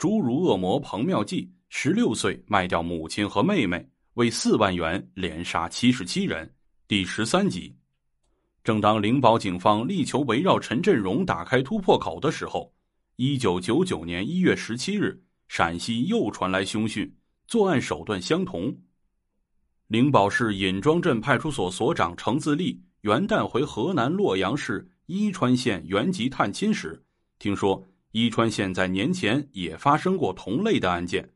[0.00, 6.50] 侏儒恶魔彭妙计十六岁卖掉母亲和妹妹，为四万元连杀七十七人。
[6.88, 7.76] 第十三集。
[8.64, 12.72] 正当灵宝警方力求围绕陈振荣打开突破口的时候，
[13.16, 17.14] 一九九九年一月十七日，陕西又传来凶讯，
[17.46, 18.74] 作案手段相同。
[19.88, 27.04] 灵宝市尹庄镇派出所所长程自立元旦回河南洛阳市伊川县原籍探亲时，
[27.38, 31.30] 听说伊川县在年前也发生过同类的案件，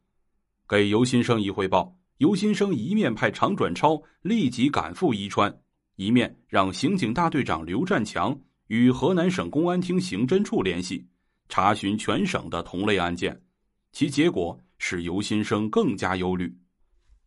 [0.68, 5.56] 给尤新生一汇报，尤新生一面派常转超立即赶赴伊川。
[5.94, 8.36] 一面让刑警大队长刘占强
[8.66, 11.06] 与河南省公安厅刑侦处联系，
[11.48, 13.40] 查询全省的同类案件，
[13.92, 16.52] 其结果使尤新生更加忧虑。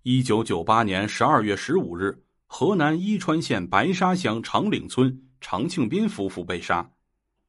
[0.03, 6.91] 一九九八年十二月十五日，河南伊川县白沙乡长岭村常庆斌夫妇被杀。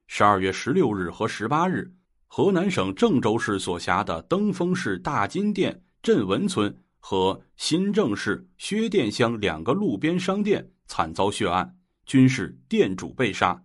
[0.07, 1.93] 十二月十六日和十八日，
[2.29, 10.71] 河南省郑州市所辖的登封市大金店镇文村和新郑市薛店乡两个路边商店。
[10.91, 13.63] 惨遭血案，均是店主被杀。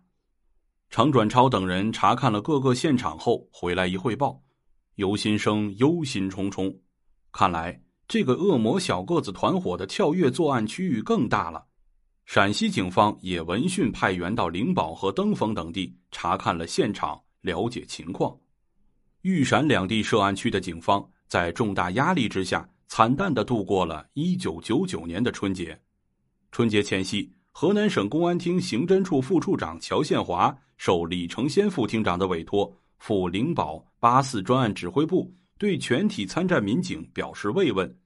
[0.89, 4.41] 常转超等人查看了各个现场后回来一汇报，
[4.95, 6.75] 尤新生忧心忡忡。
[7.31, 11.63] 看来这个恶魔小个子团伙的跳跃作案区域更大了。
[12.25, 18.37] 陕西警方也闻讯派员到灵宝和登封等地查看了现场，了解情况。
[19.23, 25.79] 豫陕两地涉案区的警方在重大压力之下，惨淡的度过了一九九九年的春节。
[26.51, 37.97] 春节前夕，河南省公安厅刑侦处副处长乔宪华受李成先副厅长的委托，赴灵宝八四专案指挥部，对全体参战民警表示慰问，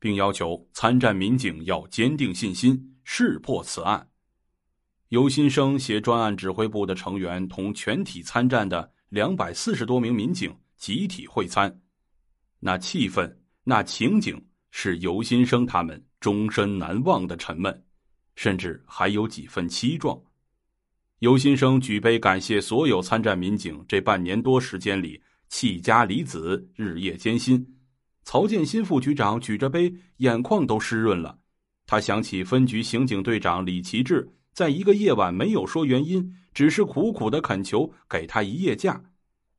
[0.00, 4.04] 并要求参战民警要坚定信心，誓破此案。
[5.10, 11.80] 尤新生携专案指挥部的成员同全体参战的两百四十多名民警集体会餐，
[12.60, 17.84] 那气氛、那情景，是尤新生他们终身难忘的沉闷。
[18.36, 20.20] 甚至还有几分凄壮。
[21.20, 27.64] 尤新生举杯感谢所有参战民警，这半年多时间里弃家离子，日夜艰辛。
[28.24, 31.38] 曹建新副局长举着杯，眼眶都湿润了。
[31.86, 39.00] 他想起分局刑警队长李奇志，在一个夜晚没有说原因，只是苦苦的恳求给他一夜假。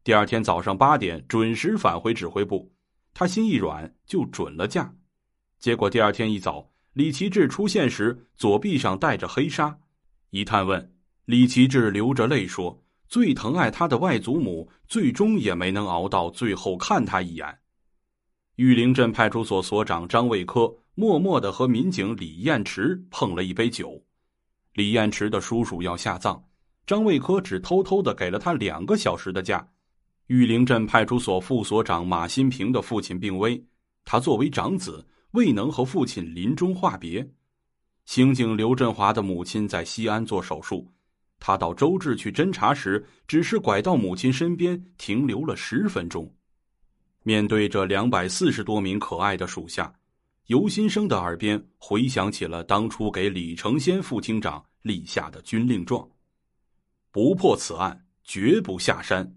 [0.06, 2.72] 第二天早上八点准时返回指挥部，
[3.12, 4.94] 他心一软就准了假。
[5.58, 6.72] 结果第二天一早。
[6.94, 9.76] 李奇志出现时，左臂上带着黑纱。
[10.30, 10.94] 一探问，
[11.26, 12.80] 李奇志流着泪说
[13.10, 17.58] ：“最疼爱他的外祖母，最终也没能熬到最后看他一眼。”
[18.58, 24.00] 玉林镇派出所所长张卫科默默的和民警李彦池碰了一杯酒。
[24.74, 26.42] 李彦池的叔叔要下葬，
[26.86, 29.68] 张卫科只偷偷的给了他两个小时的假。
[30.28, 33.64] 玉林镇派出所副所长马新平的父亲病危，
[34.04, 35.06] 他作为长子。
[35.32, 37.30] 未能和父亲临终话别，
[38.06, 40.90] 刑警刘振华的母亲在西安做手术，
[41.42, 46.34] 他到周至去侦查时，只是拐到母亲身边停留了十分钟。
[47.24, 49.94] 面对这两百四十多名可爱的属下，
[50.46, 56.08] 尤新生的耳边回响起了当初给李成先副厅长立下的军令状：
[57.12, 59.36] 不破此案，绝不下山。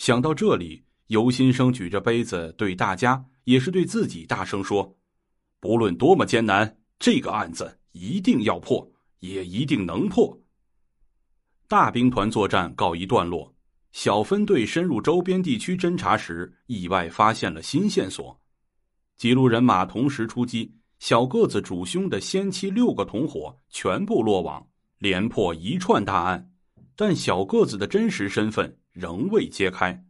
[0.00, 4.96] 想到这里，尤新生举着杯子对大家，也是对自己大声说。
[5.60, 10.40] 不论多么艰难，这个案子一定要破，也一定能破。
[11.68, 13.54] 大兵团作战告一段落，
[13.92, 18.40] 小分队深入周边地区侦查时，意外发现了新线索。
[19.18, 26.50] 几路人马同时出击，小个子主凶的先期六个同伙全部落网，连破一串大案。
[26.96, 30.04] 但小个子的真实身份仍未揭开。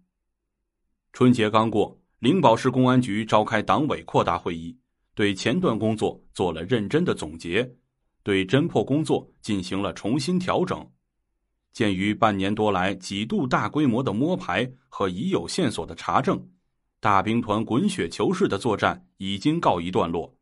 [1.12, 4.76] 春节刚过，灵宝市公安局召开党委扩大会议。
[5.14, 7.68] 对前段工作做了认真的总结，
[8.22, 10.88] 对侦破工作进行了重新调整。
[11.72, 16.42] 鉴于半年多来几度大规模的摸排和已有线索的查证，
[17.00, 20.34] 大兵团滚雪球式的作战已经告一段落。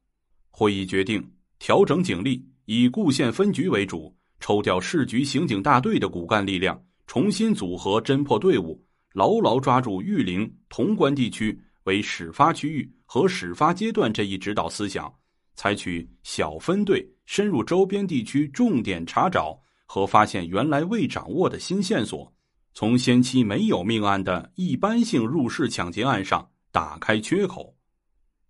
[0.50, 8.78] 会议决定调整警力，以固县分局为主，抽调市局刑警大队的骨干力量，重新组合侦破队伍，
[9.14, 12.88] 牢牢抓住玉林、潼关地区为始发区域。
[13.06, 15.10] 和始发阶段这一指导思想，
[15.55, 22.31] 采取小分队深入周边地区，重点查找和发现原来未掌握的新线索，
[22.75, 27.75] 从先期没有命案的一般性入室抢劫案上打开缺口。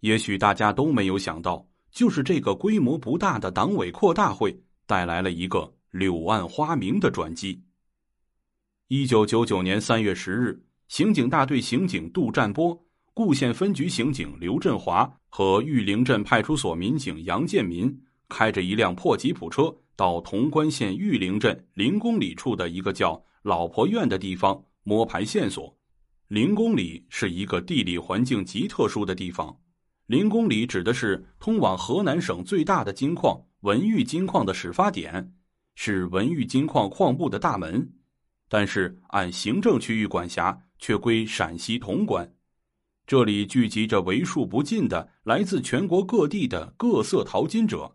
[0.00, 7.62] 也许大家都没有想到，就是这个规模不大的党委扩大会，带来了一个柳暗花明的转机。
[8.90, 10.58] 一九九九年三月十日，
[10.88, 12.86] 刑警大队刑警杜占波。
[13.12, 17.94] 固县分局刑警刘振华和玉林镇派出所民警杨建民
[18.30, 25.76] 开着一辆破吉普车，到潼关县玉林镇零公里处的一个叫老婆院的地方摸排线索。
[26.28, 29.54] 零公里是一个地理环境极特殊的地方，
[30.06, 35.34] 零公里指的是通往河南省最大的金矿文玉金矿的始发点，
[35.74, 37.86] 是文玉金矿矿部的大门，
[38.48, 42.28] 但是按行政区域管辖，却归陕西潼关。
[43.06, 47.90] 这里聚集着为数不尽的来自全国各地的各色淘金者，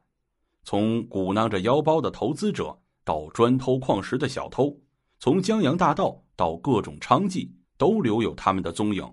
[0.63, 4.75] 从鼓囊着腰包的投资者到专偷矿石的小偷，
[5.19, 9.07] 从江洋大盗到各种娼妓，都留有他们的踪影。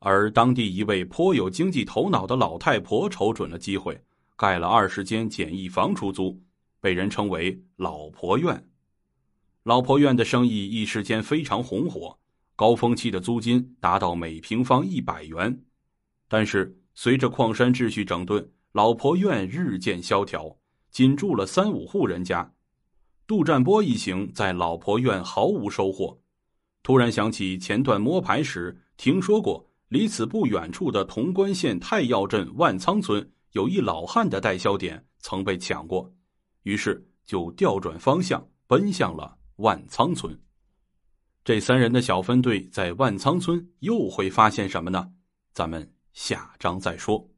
[0.00, 3.98] 而当地一位颇有经济头脑的老太婆瞅准了机会，
[4.36, 6.40] 盖了二十间简易房出租，
[6.78, 8.62] 被人称为“老婆院”。
[9.64, 12.18] 老婆院的生意一时间非常红火。
[12.56, 15.62] 高峰期的租金达到每平方一百元，
[16.26, 20.56] 但是随着矿山秩序整顿，老婆院日渐萧条，
[20.90, 22.52] 仅住了三五户人家。
[23.28, 26.18] 杜占波一行在老婆院毫无收获，
[26.82, 36.12] 突然想起前段摸排时听说过离此不远处的潼关县太药镇万仓村有一老汉的代销点曾被抢过，
[36.64, 40.36] 于是就调转方向奔向了万仓村。
[41.44, 45.12] 这三人的小分队在万仓村又会发现什么呢？
[45.52, 47.30] 咱们下章再说。